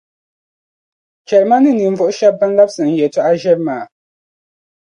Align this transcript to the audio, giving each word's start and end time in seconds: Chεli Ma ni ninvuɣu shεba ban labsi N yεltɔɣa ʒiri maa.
Chεli 1.27 1.45
Ma 1.49 1.57
ni 1.59 1.71
ninvuɣu 1.73 2.11
shεba 2.17 2.37
ban 2.39 2.51
labsi 2.57 2.81
N 2.83 2.95
yεltɔɣa 2.97 3.33
ʒiri 3.41 3.55
maa. 3.65 3.83